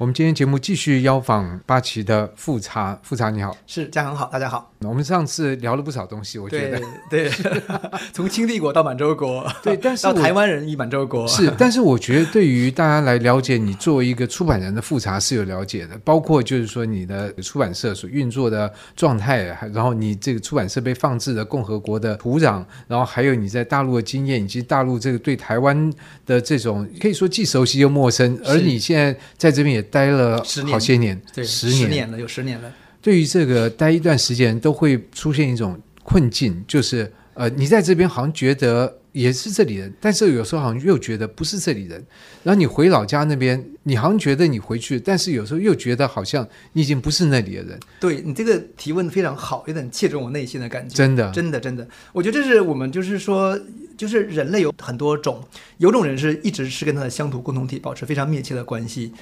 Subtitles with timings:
[0.00, 4.69] 我们今天节目继续邀访八旗的富察，富察你好，是嘉恒好，大家好。
[4.86, 6.80] 我们上次聊了不少东西，我觉得
[7.10, 7.32] 对，对
[8.14, 19.42] 从清帝国到满洲国，对，但是到台湾人与满洲国是，但是我觉得对于大家来了解你作为一个出版人的复查是有了解的，包括就是说你的出版社所运作的状态，
[19.74, 25.92] 然后你这个出版社被放置的共和国的土壤，然后还有你在大陆的经验，以及大陆这个对台湾
[26.24, 29.80] 的这种可以说既熟悉又陌生，而你现在在这边也。
[29.90, 30.38] 待了
[30.70, 32.72] 好些年，年对，十年，十年了，有十年了。
[33.02, 42.04] 对于这个待一段时间，都会出现一种困境，就是呃，你在这边好像觉得也是这里人，但是有时候好像又觉得不是这里人。
[42.42, 47.80] 然后你回老家那边，你好像觉得你回去，但是有时候又觉得好像你已经不是那里的人。
[47.98, 50.94] 对，你这个提问非常好，有点切中我内心的感觉。
[50.94, 53.58] 真的，真的，真的，我觉得这是我们就是说，
[53.96, 55.42] 就是人类有很多种，
[55.78, 59.12] 有种人是一直是跟他的乡土共同体保持非常密切的关系。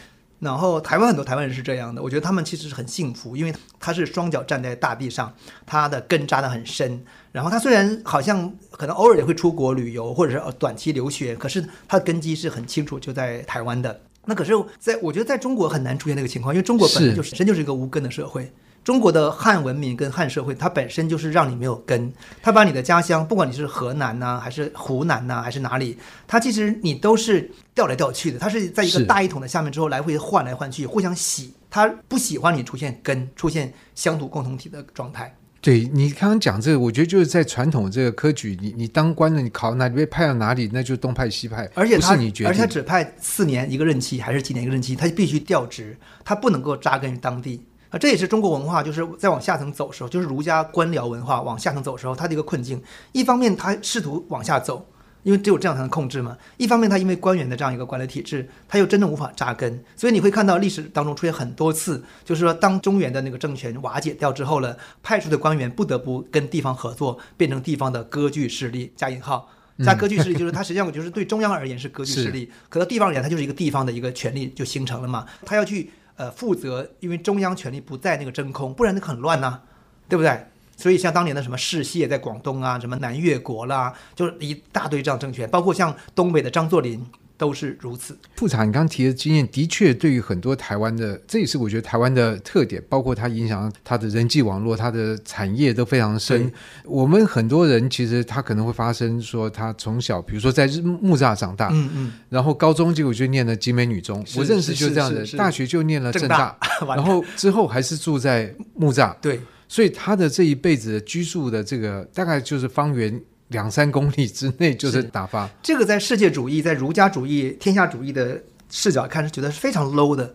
[0.40, 5.32] 然后台湾很多台湾人是这样的，我觉得他们其实是很幸福，因为他是双脚站在大地上，
[5.66, 7.04] 他的根扎得很深。
[7.32, 14.00] 然后他虽然好像可能偶尔也会出国旅游或者是短期留学，可是他的根基是很清楚就在台湾的。
[14.26, 18.52] 那可是在我觉得在中国很难出现那个情况，因为中国本身就是本身就是一个无根的社会。
[18.84, 22.10] 中国的汉文明跟汉社会，它本身就是让你没有根，
[22.42, 35.34] 它把你的家乡，不管你是河南呐、啊，还是湖南呐、啊，还是哪里，它其实你都是调来调去的，它是在一个大一统的下面之后来回换来换去，互相洗，它不喜欢你出现根，出现乡土共同体的状态。
[35.60, 47.60] 对，你刚刚讲这个，我觉得就是在传统这个科举，你你当官的，你考哪里被派到哪里，那就东派西派，而且他是你决定，而且他只派四年一个任期，还是几年一个任期，他必须调职，他不能够扎根于当地。
[47.90, 52.82] 啊，这也是中国文化，就是在往下层走的时候，就是儒家官僚文化往下层走的时候，它的一个困境。
[53.12, 54.86] 一方面，他试图往下走，
[55.22, 59.82] 因为只有这样才能控制嘛；一方面，他因为官员的这样一个管理体制，他又真的无法扎根。
[59.96, 69.48] 所以你会看到历史当中出现很多次，就是说，当中原的那个政权瓦解掉之后了，派出的官员不得不跟地方合作，变成地方的割据势力（加引号）。
[69.82, 75.90] 加割据势力就是他实际上就是对中央而言是割据势力，可到地方而言，它就是一个地方的一个权力就形成了嘛，他要去。
[76.18, 79.62] 呃，负责，因为中央权力不在那个真空，不然那很乱呐、
[80.08, 80.46] 对不对？
[80.76, 87.06] 所以像当年的什么世袭在广东啊，什么南越国啦，就是一大堆这样政权，包括像东北的张作霖。
[87.38, 88.18] 都是如此。
[88.34, 96.52] 富察，你刚刚提的经验，的确对于很多台湾的，这也是我觉得台湾的特点，包括它影响它的人际网络、它的产业都非常深。
[96.84, 113.22] 我们很多人其实他可能会发生说，他从小比如说在木栅长大，嗯嗯，然后高中结果就念了集美女中，我认识就这样的，大学就念了正大， 然后之后还是住在木栅，对，所以他的这一辈子居住的这个大概就是方圆。
[113.48, 120.34] 两三公里 之内就是打发，这个在世界主义、在儒家主义、天下主义的视角看是觉得是非常 low 的。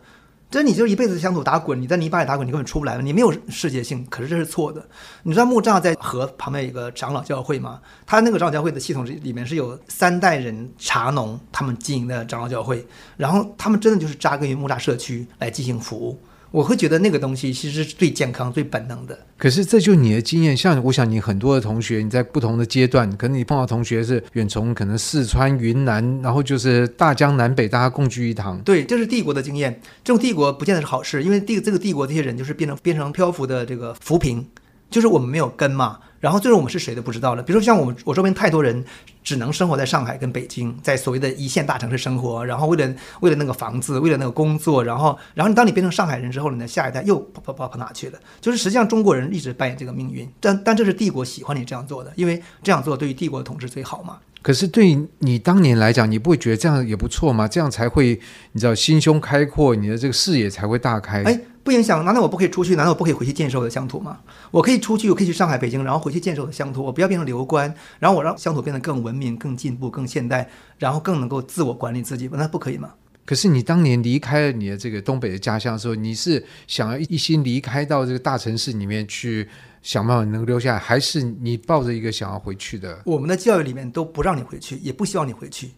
[0.51, 4.05] 这你就一辈子乡土打滚，你在泥巴里打滚，你根本出不来了，你没有世界性。
[4.07, 4.87] 可是这是错的。
[5.23, 7.81] 你知道木栅在河旁边有一个长老教会吗？
[8.05, 12.85] 他那个长老教会的系统里面是有三代人茶农他们经营的长老教会，
[13.17, 16.19] 然后他们真的就是扎根于木栅社区来进行服务。
[16.53, 19.17] 我会觉得那个东西其实是最健康、最本能的。
[19.39, 28.61] 可是这就你的经验，像我想你很多的同学，你在不同的阶段，可能你碰到同学是远从可能四川、云南，然后就是大江南北，大家共聚一堂。
[28.61, 29.81] 对，这是帝国的经验。
[30.03, 34.45] 这种帝国不见得是好事，因为帝这个帝国这些人就是变成变成漂浮的这个浮萍，
[34.91, 35.97] 就是我们没有根嘛。
[36.23, 37.43] 然后最后我们是谁都不知道了。
[37.43, 38.81] 比如说像我们，我周边太多人
[39.25, 42.45] 只能生活在上海跟北京，在所谓的一线大城市生活。
[42.45, 48.19] 然后为了为了那个房子，为了那个工作，然后然后你当你变成上海人之后，你的下一代又跑跑跑跑哪去了？
[48.39, 54.19] 就是实际上中国人一直扮演这个命运，但但这是帝国喜欢你这样做的，因为这样做对于帝国的统治最好嘛。
[54.41, 57.49] 可是对你当年来讲，你不会觉得这样也不错吗？
[57.49, 58.17] 这样才会
[58.53, 61.21] 你知道心胸开阔，你的这个视野才会大开。
[61.23, 61.37] 哎。
[61.63, 62.75] 不影响，难道我不可以出去？
[62.75, 64.19] 难道我不可以回去建设我的乡土吗？
[64.51, 66.83] 我可以出去，我可以去上海、北京，然后回去建设我的乡土。
[66.83, 72.91] 我不要变成流官，然后我让乡土变得更文明、更进步、更现代，然后更能够自我管理自己，那不可以吗？
[73.25, 79.47] 可是你当年离开了你的这个东北的家乡的时候，你是想要一心离开到这个大城市里面去，
[79.81, 82.99] 想办法能留下来，还是你抱着一个想要回去的？
[83.05, 85.69] 我们的教育里面都不让你回去，也不希望你回去。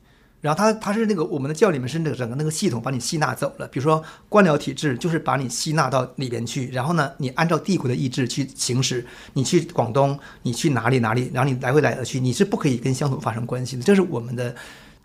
[0.46, 9.04] 然后他他是那个我们的教里面是那个整个那个系统把你吸纳走了，比如说官僚体制就是把你吸纳到里边去，然后呢，你按照帝国的意志去行使，
[9.34, 14.56] 你去广东，你去哪里哪里，然后你来回来的去，你是不可以跟乡土发生关系的，这是我们的。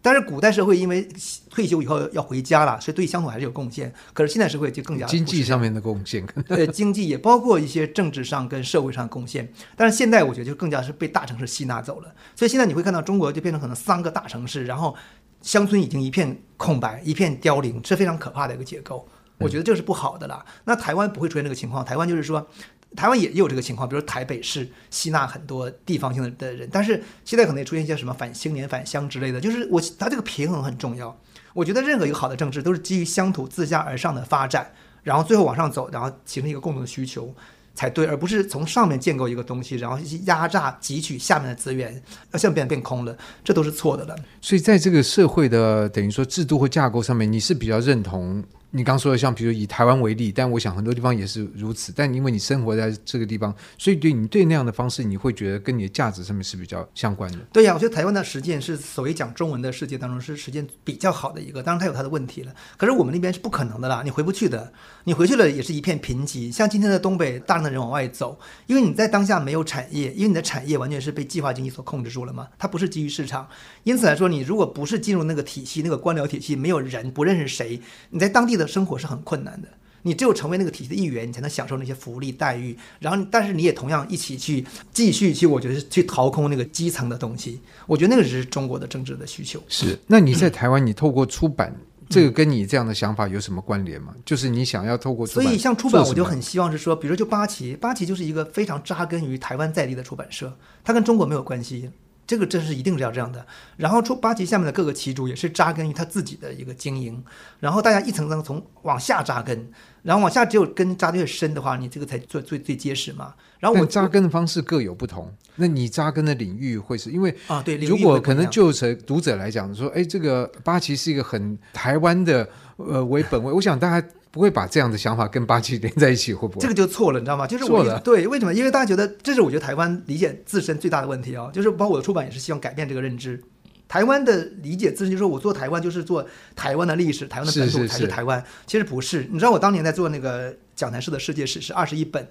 [0.03, 1.07] 但是古代社会因为
[1.51, 3.93] 退休以后要回家了，所以对乡土还是有贡献。
[4.15, 9.47] 可是现代社会就更加经济上面的贡献，对 经济也包括一些政治上跟社会上的贡献。
[9.77, 14.95] 但是现在我觉得就更加是被大城市吸纳走了，所以现在你会看到中国就变成可能三个大城市，然后。
[15.43, 19.07] 乡村已经一片空白，一片凋零，是非常可怕的一个结构。
[19.39, 20.45] 我觉得这是不好的啦。
[20.65, 22.47] 那台湾不会出现这个情况，台湾就是说，
[22.95, 31.19] 台湾也有这个情况，比如台北市吸纳很多地方性的的人，但是现在可能也出现一些什么反青年返乡之类的，就是我它这个平衡很重要。
[31.55, 34.71] 我觉得任何一个好的政治都是基于乡土自下而上的发展，
[35.03, 37.35] 然后最后往上走，然后形成一个共同的需求。
[37.75, 41.95] 才对，而不是从上面建构一个东西，然后压榨汲取下面的资源，
[42.33, 44.17] 要现在变变空了，这都是错的了。
[44.41, 48.43] 所以在这个社会的等于说制度或架构上面，你是比较认同。
[48.73, 51.93] 你刚说的，像比如以台湾为例，但我想很多地方也是如此。
[51.95, 57.39] 但因为你生活在这个地方，所以对你对那样的方式，你会觉得跟你的价值上面是比较相关的。
[57.53, 61.63] 对呀，我觉得台湾的实践是所谓讲中文的世界当中是实践比较好的一个。
[61.63, 62.55] 当然，它有它的问题了。
[62.77, 64.73] 可是我们那边是不可能的啦，你回不去的。
[65.05, 66.53] 你回去了也是一片贫瘠。
[66.53, 73.49] 像今天的东北，大量的人往外走，因为你在当下没有产业，因为你的产业完全是被计划经济所控制住了嘛，它不是基于市场。
[73.83, 77.81] 因此来说，你如果不是进入那个体系，那个官僚体系，没有人不认识谁，
[78.11, 79.69] 你在当地的生活是很困难的。
[80.03, 82.75] 你只有成为那个体系的一员，你才能享受那些福利待遇。
[83.01, 84.65] 然后，但是你也同样一起去
[84.95, 87.61] 继续去，我觉得是去掏空那个基层的东西。
[87.87, 89.63] 我觉得那个是中国的政治的需求。
[89.69, 89.99] 是。
[90.07, 94.15] 那你在台湾，你透过出版，嗯、这个跟你这样的想法有什么关联吗？
[94.25, 100.51] 就是你想要透过出版，所以像出版，我就很希望是说，比如说就八旗，八旗就是一个非常扎根于台湾在地的出版社，
[100.83, 101.91] 它跟中国没有关系。
[102.31, 103.45] 这个真是一定是要这样的，
[103.77, 107.25] 然后出八旗下面的各个旗主也是扎根于他自己的一个经营，
[107.59, 113.35] 然后大家一层层从往下扎根，然后往下只有根扎得越深的话，你这个才最最最结实嘛。
[113.59, 124.07] 然后我扎根的方式各有不同，那你扎根的领域会是因为啊对，如果可能就从读者来讲说，哎，这个八旗是一个很台湾的呃为本位，我想大家。
[124.33, 126.61] 不会把这样的想法跟八旗连在一起，会不会？
[126.61, 127.49] 这个就错了，你知道吗？
[127.49, 128.55] 就是我对，为什么？
[128.55, 133.43] 因为大家觉得这是我觉得台湾理解自身最大的问题啊、哦，就是包括我的出版也是希望改变这个认知。
[133.91, 138.41] 台湾的理解自身就是说我做台湾就是做台湾的历史，台湾的本土才是台湾。
[138.65, 142.25] 其实不是，你知道我当年在做那个讲坛式的世界史是二十一本，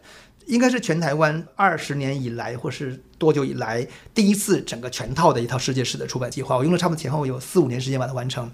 [0.45, 8.49] 应该是全台湾二十年以来或是多久以来第一次整个全套的一套世界史的出版计划，我用了差不多前后有四五年时间把它完成。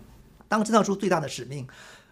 [0.47, 1.67] 当这套书最大的使命。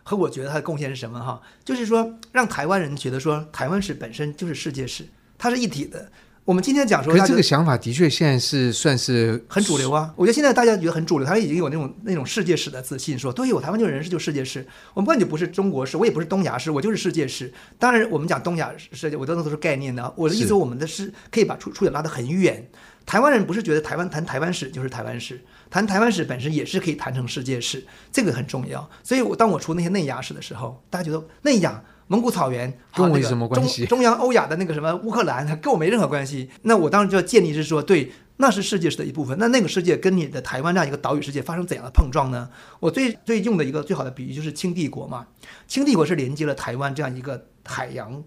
[0.05, 1.41] 和我觉得它的贡献是什么哈？
[1.63, 5.07] 就是说，让台湾人觉得说，台湾史本身就是世界史，
[5.37, 6.11] 它是一体的。
[6.45, 10.13] 我们今天讲说，可这个想法的确现在是算是很主流啊。
[10.17, 14.65] 我觉得现在大家觉得很主流，他已经有那种那种世界史的自信，说对，我台湾就是人是，就世界史。
[14.93, 17.53] 我们根本就不是中国史，我也不是东亚史，我就是世界史。
[17.79, 20.13] 当然，我们讲东亚世界，我都都是概念的。
[20.17, 22.67] 我的意思，我们的是可以把出出点拉得很远。
[23.05, 28.89] 台湾人不是觉得台湾谈台湾史就是台湾史，谈台湾史本身也是可以谈成世界史，这个很重要。
[29.01, 33.85] 所以，我当我出那些内亚史的时候，大家觉得内亚、蒙古草原跟我有什么关系？
[33.85, 36.49] 中央欧亚的那个什么乌克兰，跟我没任何关系。
[36.63, 39.37] 那我当时就要建立是说，对，那是世界史的一部分。
[39.39, 42.49] 那那个世界跟你的台湾这样一个岛屿世界发生怎样的碰撞呢？
[42.79, 45.27] 我最最用的一个最好的比喻就是清帝国嘛。
[45.67, 48.23] 清帝国是连接了台湾这样一个海洋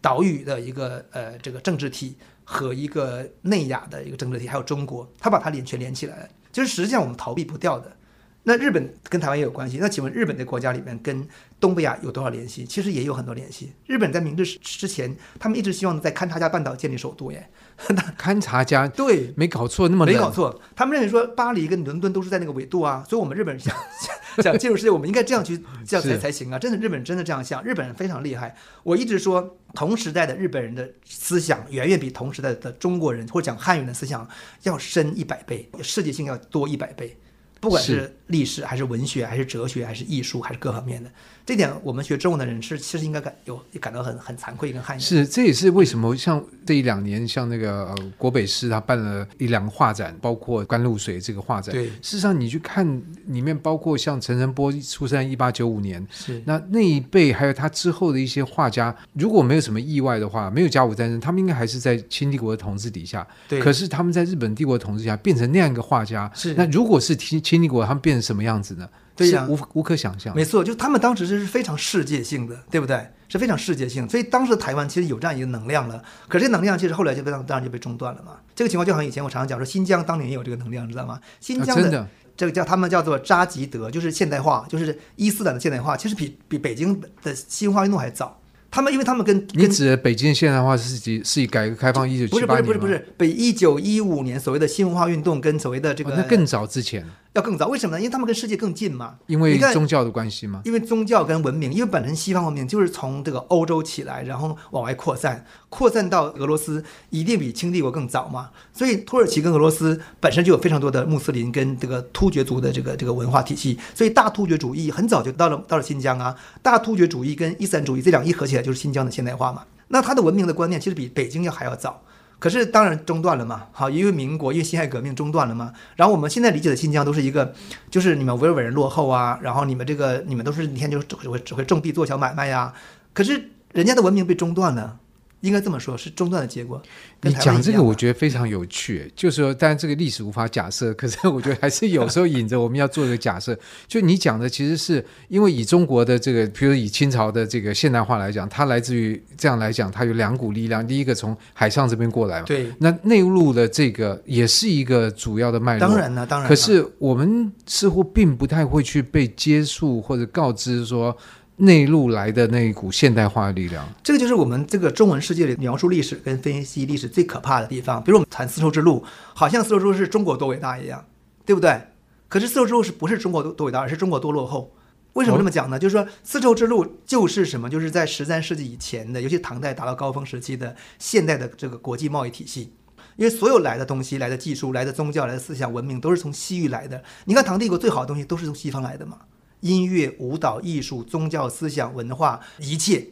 [0.00, 2.16] 岛屿的一个呃这个政治体。
[2.52, 7.96] 和一个内亚的一个政治体，还有中国，它把它连全连起来了，就是实际上我们逃避不掉的。
[8.42, 11.26] 那日本跟台湾也有关系，那请问日本的国家里面跟
[11.60, 12.64] 东北亚有多少联系？
[12.64, 13.72] 其实也有很多联系。
[13.86, 17.48] 日本在明治之前，他们一直希望在勘察加半岛建立首都耶。
[18.18, 20.60] 勘察加对，没搞错，那么没搞错。
[20.74, 23.74] 他们认为说巴黎跟伦敦都是在那个纬度啊，所以我们日本人想
[24.42, 26.58] 想进入世界，我们应该这样去这样才才行啊！
[26.58, 28.56] 真的，日本人真的这样想，日本人非常厉害。
[28.82, 34.26] 我一直说，同时代的日本人的思想远远比同时代的中国人或者讲汉语的思想
[34.62, 37.18] 要深一百倍，世界性要多一百倍。
[37.60, 41.10] 不管是历史还是文学还是哲学还是艺术还是各方面的，
[41.44, 45.00] 这点我们学中文的人是其实应该感有感到很很惭愧跟汗颜。
[45.00, 51.74] 是，这也是为什么像这一两年，像那个呃国北师他办了一两个画展，包括甘露水这个画展。
[51.74, 52.86] 对，事实上你去看
[53.26, 63.26] 里面，包括像陈澄波出生在一八九五年，是那那一辈还有他之后的一些画家，如果没有什么意外的话，没有甲午战争，他们应该还是在清帝国的统治底下。
[63.48, 66.30] 对，可是他们在日本帝国的统治下变成那样一个画家。
[66.34, 68.88] 是，那如果是清清帝国，他们变成什么样子呢？
[69.16, 70.34] 对呀，无无可想象。
[70.34, 73.08] 没错，就他们当时是非常世界性的，对不对？
[73.28, 76.02] 是非常世界性，所以当时台湾其实有这样一个能量了。
[76.26, 78.32] 可是这能量其实后来就被当然就被中断了嘛。
[78.56, 81.20] 这个情况就好像以前我常常讲说，新疆当年也有这个能量，知道吗？
[81.38, 88.36] 新疆的这个叫他们叫做扎吉德，就是现代化，就是伊斯兰的现代化，其实比比北京的新文化运动还早。
[88.72, 97.68] 他们因为他们跟你指北京现代化是以是以改革开放一九七八年不是不是不是不是北一九一五年所谓的新文化运动跟所谓的这个、哦、那更早之前要更早。
[97.68, 98.00] 为什么呢？
[98.00, 99.16] 因为他们跟世界更近嘛。
[99.26, 100.62] 因为宗教的关系吗？
[100.64, 108.50] 因为宗教跟文明，因为本身西方文明就是从这个欧洲起来，然后往外扩散，扩散到俄罗斯，一定比清帝国更早嘛。
[108.72, 116.34] 所以土耳其跟俄罗斯本身就有非常多的穆斯林跟这个突厥族的这个这个文化体系，所以大突厥主义很早就到了到了新疆啊。
[116.62, 119.64] 大突厥主义跟伊斯兰主义这两一合起来，就是新疆的现代化嘛。
[119.88, 122.02] 那它的文明的观念其实比北京要还要早。
[122.40, 125.72] 可是当然中断了嘛，好，因为民国因为辛亥革命中断了嘛。
[125.94, 127.54] 然后我们现在理解的新疆都是一个，
[127.90, 132.72] 就是你们维吾尔人落后啊，然后你们这个你们都是一天就只会只会种地做小买卖呀。
[133.12, 134.98] 可是人家的文明被中断了。
[135.40, 136.80] 应该这么说，是中断的结果。
[137.22, 139.10] 你讲这个，我觉得非常有趣。
[139.14, 143.58] 就是说，当然这个历史无法假设， 可是我觉得还是有时候引着我们要做一个假设。
[143.86, 150.86] 就你讲的，其实是因为以中国的这个，比如以清朝的这个现代化来讲，它来自于这样来讲，它有两股力量。
[150.86, 152.70] 第一个从海上这边过来嘛，对。
[152.78, 155.80] 那内陆的这个也是一个主要的脉络。
[155.80, 156.48] 当然了，当然。
[156.48, 161.16] 可是我们似乎并不太会去被接触或者告知说。
[161.60, 168.02] 内陆来的那一股现代化的力量，这个就是我们这个中文世界里描述历史跟分析历史最可怕的地方。
[168.02, 171.04] 比如我们谈丝绸之路，好像丝绸之路是中国多伟大一样，
[171.44, 171.80] 对不对？
[172.28, 174.72] 可是丝绸之路是不是中国多伟大，而是中国多落后？
[175.14, 175.78] 为什么这么讲呢？
[175.78, 177.68] 就是说丝绸之路就是什么？
[177.68, 182.72] 就是在十三世纪以前的，尤其唐代达到高峰时期的现代的这个国际贸易体系。
[183.16, 187.02] 因为所有来的东西、来的技术、来的宗教、来的思想、文明，都是从西域来的。
[187.26, 189.18] 你看唐帝国最好的东西都是从西方来的嘛。
[189.60, 193.08] 音乐、舞蹈、艺术、宗教、思想、文化，一切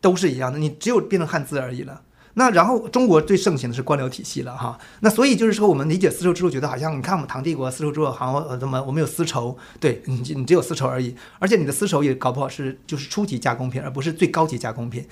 [0.00, 0.58] 都是一样的。
[0.58, 2.02] 你只有变成汉字而已了。
[2.34, 4.78] 那然后中国最盛行的是官僚体系了哈。
[5.00, 9.54] 那所以就是说，我们理解丝绸之路，觉得好像你看我们唐帝国丝绸之路，好像呃怎么我们有丝绸？
[9.78, 11.14] 对你，你只有丝绸而已。
[11.38, 15.06] 而且你的丝绸也搞不好是就是初级加工品，而不是最高级加工品。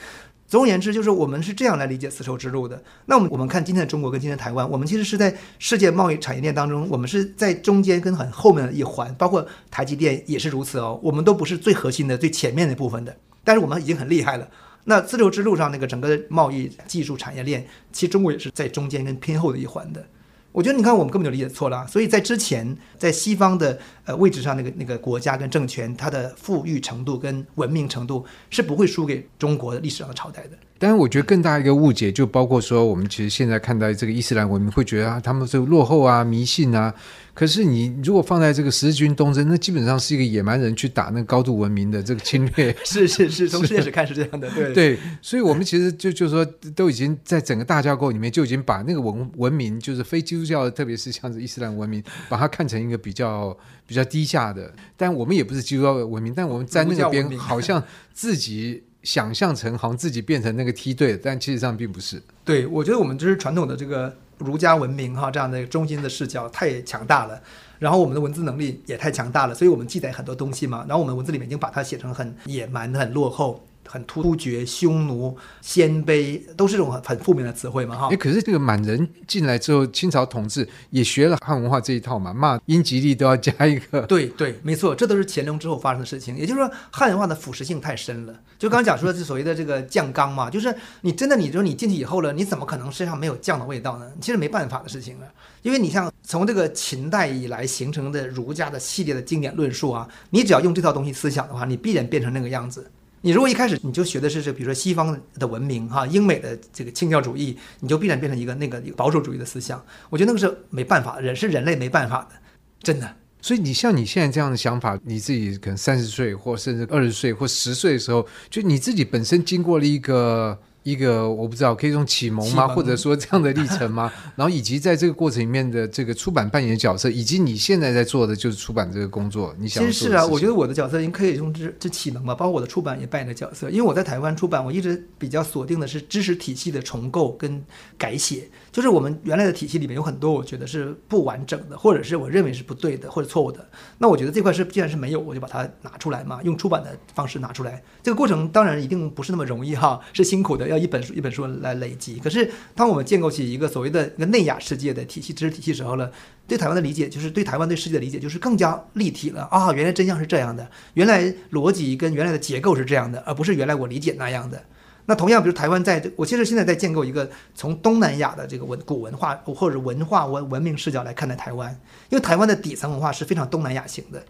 [0.51, 2.83] 总而言之，就是我们是这样来理解丝绸之路的。
[3.07, 10.99] 那我们我们看今天的中国跟今天台湾，我们其实是在世界贸易产业链当中，我们是在中间跟很后面的一环，包括台积电也是如此哦。
[11.05, 14.49] 我们都不是最核心的、最前面那部分的，但是我们已经很厉害了。
[14.87, 20.05] 那丝绸之路上那个整个贸易技术产业链，其实中国也是在中间跟偏后的一环的。
[20.53, 21.87] 我觉得你看，我们根本就理解错了。
[21.87, 30.59] 所以在之前，在西方的呃位置上，那个那个国家跟政权，它的富裕程度跟文明程度是不会输给中国的历史上的朝代的。
[30.83, 36.95] 但是我觉得更大一个误解，就包括说，我们其实现在看待这个伊斯兰文明，会觉得啊，他们是落后啊、迷信啊。
[37.35, 42.75] 可是你如果放在这个十字军东征，那基本上是一个野蛮人去打那个高度文明的这个侵略。
[42.83, 44.99] 是是是，从世界史看是这样的，对 对。
[45.21, 46.43] 所以我们其实就就是说，
[46.75, 53.55] 都已经在整个大架构里面就已经把那个文文明，就是非基督教的，特别是像是伊斯兰文明，把它看成一个比较
[53.87, 54.73] 比较低下的。
[54.97, 57.85] 但我们也不是基督教的文明，但我们在那边 好像
[58.15, 58.83] 自己。
[59.03, 62.23] 想象成好像自己变成那个梯队，但其实上并不是。
[62.45, 67.41] 对，我觉得我们就是传统的这个儒家文明哈，这样的中心的视角太强大了，
[67.79, 73.67] 然后我们的文字能力也太强大了，所以我们记载很多东西嘛，然后我们文字里面已经把它写成很野蛮、很落后。
[73.91, 78.09] 很突厥、匈奴、鲜卑，都是这种很很负面的词汇嘛，哈。
[78.13, 84.03] 哎，可是这个满人进来之后，清朝统治也学了汉文化这一套嘛，骂英吉利都要加一个。
[84.03, 86.37] 对对，没错，这都是乾隆之后发生的事情。
[86.37, 88.35] 也就是说，汉文化的腐蚀性太深了。
[88.61, 94.09] 就刚刚讲说的是所谓的这个酱缸嘛，就是你真的，你说你进去以后了，你怎么可能身上没有酱的味道呢？
[94.21, 95.27] 其实没办法的事情了，
[95.63, 102.89] 因为你像从这个秦代以来形成的儒家的系列的经典论述啊，你只要用这套东西思想的话，你必然变成那个样子。
[103.23, 109.85] 你如果一开始你就学的是这，比如说西方的文明哈，英美的这个清教主义，你就必然变成一个那个保守主义的思想。
[110.09, 112.37] 我觉得那个是没办法，人是人类没办法的，
[112.83, 113.17] 真的。
[113.43, 120.59] 所以你像你现在这样的想法，你自己可能三十岁或甚至二十岁或十岁的时候，就你自己本身经过了一个。
[120.91, 122.67] 一个我不知道可以用启蒙吗？
[122.69, 124.13] 或者说这样的历程吗？
[124.37, 129.85] 然后以及在这个过程里面的这个出版扮演的角色，以及你现在在做的就是出版这个工作，你想？
[129.85, 133.71] 其实是啊，我觉得我的角色已经可以用这这启蒙吧，包括我的出版也扮演的角色。
[133.71, 137.63] 因为我在台湾出版，我一直比较锁定的是知识体系的重构跟
[137.97, 143.65] 改写，就是我们原来的体系里面有很多我觉得是不完整的，或者是我认为是不对的或者错误的。
[143.99, 147.83] 那我觉得这块是既然是没有，我就把它拿出来嘛，用出版的方式拿出来。
[148.03, 150.69] 这个过程当然一定不是那么容易哈，是辛苦的。
[150.69, 156.11] 要一本书一本书来累积，可是当我们建构起一个所谓的一个内亚世界的体系、知识体系时候呢，
[156.47, 159.73] 对台湾的理解就是对台湾对世界的理解就是更加立体了啊！
[159.73, 164.63] 原来真相是这样的，原来逻辑跟原来的结构是这样的，而不是原来我理解那样的。
[165.07, 171.71] 那同样，比如台湾在，我其实现在在建构一个从东南亚的这个文古文化或者文化文文明视角来看待台湾，
[172.11, 174.23] 因为台湾的底层文化是非常东南亚型的。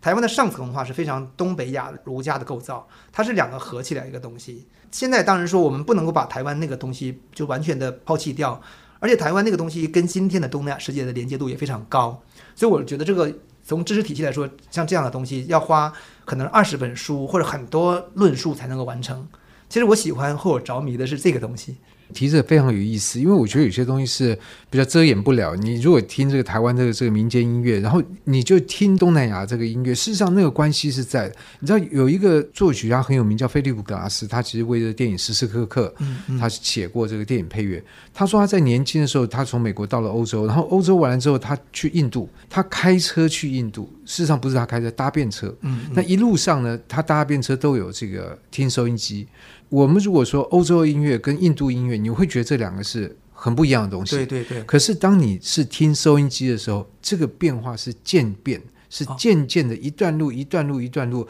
[0.00, 4.66] 台湾的上层文化是非常东北亚儒家的构造，它是两个合起来一个东西。
[4.90, 8.60] 现在当然说我们不能够把台湾那个东西就完全的抛弃掉，
[9.00, 12.22] 而且台湾那个东西跟今天的东南亚世界的连接度也非常高，
[12.54, 13.32] 所以我觉得这个
[13.64, 15.92] 从知识体系来说，像这样的东西要花
[16.24, 19.26] 可能二十本书或者很多论述才能够完成。
[19.68, 21.76] 其实我喜欢或者着迷的是这个东西。
[22.12, 24.38] 提这非常有意思，因为我觉得有些东西是
[24.70, 25.54] 比较遮掩不了。
[25.56, 31.34] 你如果听这个台湾这个这个民间音乐，然后你就听东南亚这个音乐，事实上那个关系是在的。
[31.60, 37.82] 你知道有一个作曲家很有名，叫菲利普·格拉斯，他其实为这个电影《时时刻刻》，嗯嗯，他写过这个电影配乐。
[38.14, 43.90] 他说他在年轻的时候，他从美国到了欧洲，然后欧洲完了之后，他去印度，他开车去印度。
[44.04, 45.48] 事实上不是他开车，搭便车。
[45.62, 49.26] 嗯，嗯，那一路上呢，他搭便车都有这个听收音机。
[49.68, 54.16] 我们如果说欧洲音乐跟印度音乐，你会觉得这两个是很不一样的东西。
[54.16, 54.62] 对对对。
[54.62, 61.26] 可是当你是听收音机的时候，这个变化是渐变，是渐渐的一段路一段路一段路。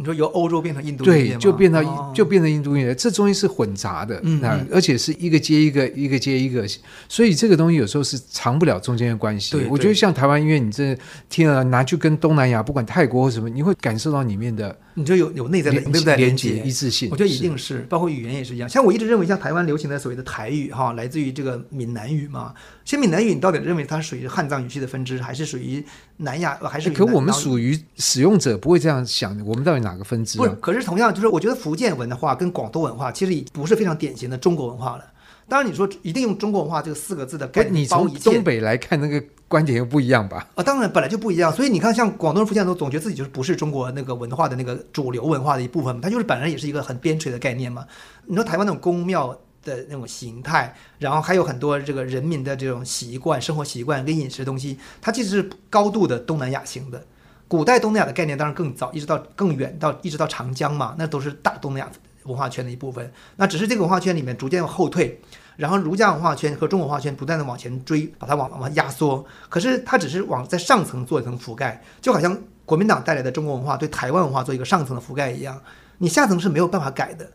[0.00, 6.64] 你说由欧洲变成印度音乐，对，就变到、哦、就变成印度音乐，这东西是混杂的，嗯，嗯，而且是一个接一个，一个接一个，
[7.08, 9.56] 所以这个东西有时候是藏不了中间的关系。
[9.56, 10.96] 对，我觉得像台湾音乐，你这
[11.28, 14.78] 听了拿去跟东南亚，不管泰国或什么，你会感受到里面的。
[14.94, 17.08] 你就有有内在的对不对连接一致性？
[17.10, 18.68] 我觉得一定是，是包括语言也是一样。
[18.68, 22.52] 像我一直认为，像台湾流行的所谓的台语哈，来自于这个闽南语嘛。
[22.77, 25.84] 其实闽南语，你到底认为它属于汉藏语系的分支，还是属于
[26.16, 26.90] 南亚，还是？
[26.90, 30.38] 可我们属于使用者不会这样想，我们到底哪个分支？
[30.38, 35.04] 不是，可是同样就是，我觉得福建文化跟广东文化其实已不是非常典型的中国文化了。
[35.48, 39.22] 当然，你说一定用中国文化这个四个字的概念，你从东北来看那个。
[39.48, 40.46] 观点又不一样吧？
[40.56, 47.86] 啊，当然本来就不一样，所以你看，像广东人、福建人都总觉得自己就是不是中国那个文化的那个主流文化的一部分，它就是本来也是一个很边陲的概念嘛。
[48.26, 49.34] 你说台湾那种宫庙
[49.68, 57.04] 的那种形态，然后还有很多这个人民的这种习惯、生活习惯跟饮食东西，它其实是高度的东南亚型的。
[57.46, 61.90] 古代东南亚的概念当然更早，一直到更远到一直到长江嘛，那都是大东南亚
[62.24, 63.12] 文化圈的一部分。
[63.36, 65.20] 那只是这个文化圈里面逐渐后退。
[65.56, 69.26] 然后儒家文化圈和中国文化圈不断的往前追，把它往往压缩。
[69.48, 75.60] 可是它只是往在上层做一层覆盖，就好像国民党带来的中国文化对台湾文化做一个上层的覆盖一样。
[75.98, 77.28] 你下层是没有办法改的。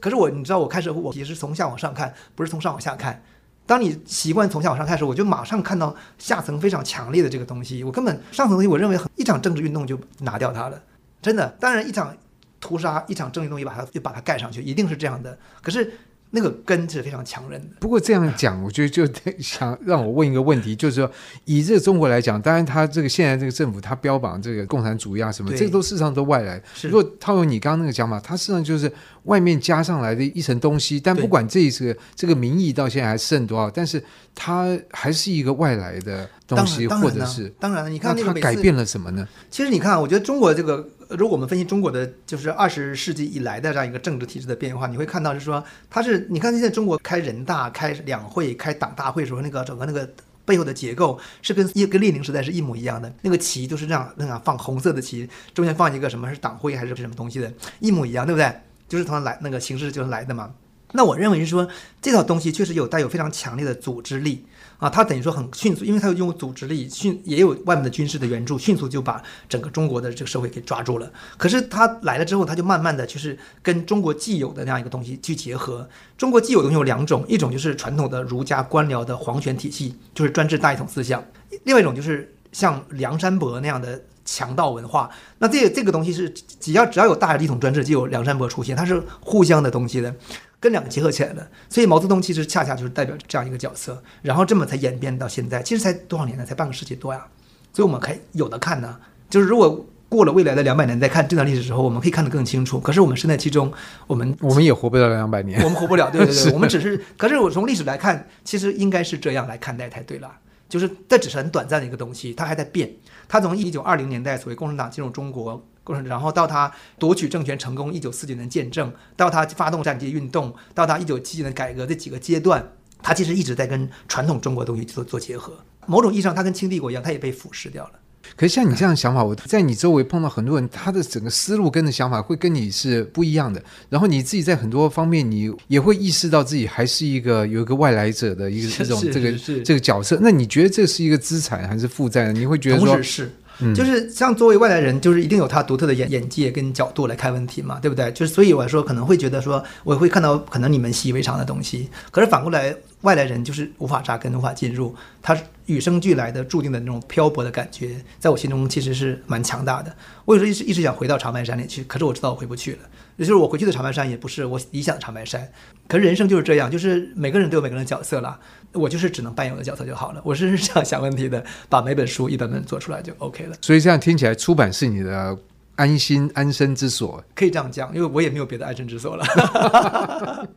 [0.00, 3.22] 可是我，你知道，我开始我也是从下往上看，不是从上往下看。
[3.66, 7.84] 当你习惯从下往上看的时候，我就马上看到下层非常强烈的这个东西。
[7.84, 10.82] 我根本上层东西，我认为很一场政治运动就拿掉它了，
[11.20, 11.48] 真的。
[11.60, 12.16] 当然，一场
[12.60, 15.38] 屠杀，一场政治运动把它就把它盖上去，一定是这样的。
[15.62, 15.92] 可是。
[16.30, 17.76] 那个根是非常强韧的。
[17.80, 19.06] 不过这样讲，我觉得就
[19.38, 21.10] 想让我问一个问题，就是说，
[21.44, 26.62] 以这个中国来讲，当然他这个现在这个政府，他标榜这个共产主义啊什么，这个都事实上都外来。
[26.82, 28.92] 如果套用你刚刚那个讲法，它事实上就是
[29.24, 31.00] 外面加上来的一层东西。
[31.00, 34.02] 但不管这一次这个名义到现在还剩多少，但是
[34.34, 39.26] 它还是一个外来的东西，或者是当然了，你看它改变了什么呢？
[39.50, 40.86] 其实你看，我觉得中国这个。
[41.10, 50.08] 如果我们分析中国的就是二十世纪以来的这样一个政治体制的变化，你会看到就是说，它是你看现在中国开人大、开两会、开党大会的时候，那个整个那个
[50.44, 53.12] 背后的结构是跟一跟列宁时代是一模一样的。
[53.22, 58.52] 那个旗都是这样那样放红色的旗，中间放一个什么是党徽还是什么东西的，一模一样，对不对？
[58.88, 60.50] 就是从来那个形式就是来的嘛。
[60.92, 61.68] 那我认为是说
[62.00, 64.44] 这套东西确实有带有非常强烈的组织力。
[64.78, 71.12] 啊，他等于说很迅速，因为他有用组织力，迅也有外面的军事的援助，迅速就把整个中国的这个社会给抓住了。
[71.36, 75.88] 可是他来了之后，他就慢慢的就是跟中国既有的那样一个东西去结合。
[76.16, 81.20] 中国既有东西有两种，一种就是传统的儒家官僚的皇权体系，就是专制大一统思想；
[81.64, 85.08] 另外一种就是像梁山伯那样的强盗文化。
[85.38, 86.28] 那这个这个东西是
[86.60, 90.14] 只要只要有大一统专制，就有梁山伯出现，它是互相的东西的。
[90.60, 96.44] 跟两个结合起来的，所以毛泽东其实恰恰就是代表这样一个角色，然后这么才演变到现在，其实才多少年呢？
[96.44, 97.24] 才半个世纪多呀，
[97.72, 98.96] 所以我们可以有的看呢。
[99.30, 102.80] 就是如果过了未来的两百年再看这段历史的时候，我们可以看得更清楚。
[102.80, 103.72] 可是我们身在其中，
[104.08, 107.00] 我们我们也活不了两百年，我们活不了，对对对，我们只是。
[107.16, 110.28] 可是我从历史来看，其实应该是这样来看待才对了，
[110.68, 112.90] 就是这只是很短暂的一个东西，它还在变。
[113.28, 115.64] 他从一九二零年代所谓共产党进入中国。
[116.04, 122.62] 然后到他夺取政权成功，一九四九年建政，到他发动战地运动，到他一九七九年改革这几个阶段，
[123.02, 125.54] 他其实一直在跟传统中国东西做做结合。
[125.86, 127.92] 某种意义上，他跟清帝国一样，他也被腐蚀掉了。
[128.36, 133.62] 可是像你这样的想法，我在你周围碰到很多人，他的整个思路跟的想法会跟你是不一样的。
[133.88, 139.32] 然后你自己在很多方面，你也会意识到自己还是一个有一个外来者的一个这种这个
[139.64, 140.18] 这个角色。
[140.20, 142.32] 那你觉得这是一个资产还是负债呢？
[142.32, 143.30] 你会觉得说是。
[143.74, 148.08] 就是像作为外来人，就是一定有他独特的眼眼界跟角度来看问题嘛，对不对？
[148.12, 159.94] 就是所以我说可能会觉得说，我会看到可能你们习以为常的东西，可是反过来外来人就是无法扎根，无法进入，他与生俱来的注定的那种漂泊的感觉，在我心中其实是蛮强大的。
[160.24, 162.78] 我有时候一直一直想回到长白山里去，可是我知道我回不去了。
[163.16, 165.48] 也就是我回去的长白山也不是我理想的长白山。
[165.88, 168.38] 可是人生就是这样，就是每个人都有每个人的角色啦。
[168.72, 170.20] 我就是只能扮演我的角色就好了。
[170.24, 173.56] 我是这样想问题的，把每本书一本本做出来就 OK 了。
[173.60, 175.36] 所以这样听起来，出版是你的
[175.78, 179.24] 安心安身之所，可以这样讲，因为我也没有别的安身之所了。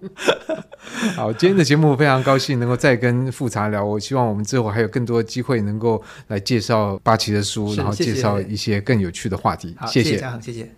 [1.16, 3.86] 好，今天的节目非常高兴能够再跟富察聊。
[3.86, 9.76] 我希望我们之后还有更多机会能够来介绍八旗的书，然后介绍一些更有趣的话题。
[9.86, 10.70] 谢谢，谢谢。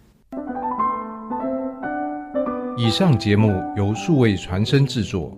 [2.78, 5.38] 以上节目由数位传声制作。